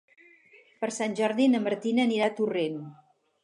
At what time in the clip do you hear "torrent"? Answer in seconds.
2.41-2.85